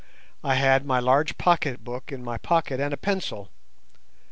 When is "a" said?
2.91-2.97